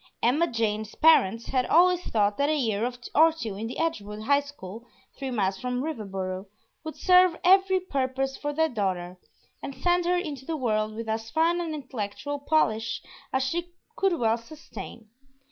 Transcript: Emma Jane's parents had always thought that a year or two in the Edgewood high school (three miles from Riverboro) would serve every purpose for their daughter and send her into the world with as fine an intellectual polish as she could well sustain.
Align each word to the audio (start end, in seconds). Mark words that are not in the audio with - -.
Emma 0.23 0.47
Jane's 0.51 0.95
parents 0.95 1.45
had 1.45 1.67
always 1.67 2.01
thought 2.03 2.35
that 2.39 2.49
a 2.49 2.55
year 2.55 2.91
or 3.13 3.31
two 3.31 3.53
in 3.55 3.67
the 3.67 3.77
Edgewood 3.77 4.23
high 4.23 4.39
school 4.39 4.83
(three 5.15 5.29
miles 5.29 5.59
from 5.59 5.83
Riverboro) 5.83 6.47
would 6.83 6.95
serve 6.95 7.37
every 7.43 7.79
purpose 7.79 8.35
for 8.35 8.51
their 8.51 8.67
daughter 8.67 9.19
and 9.61 9.75
send 9.75 10.05
her 10.05 10.17
into 10.17 10.43
the 10.43 10.57
world 10.57 10.95
with 10.95 11.07
as 11.07 11.29
fine 11.29 11.61
an 11.61 11.75
intellectual 11.75 12.39
polish 12.39 13.03
as 13.31 13.43
she 13.43 13.73
could 13.95 14.13
well 14.17 14.39
sustain. 14.39 15.07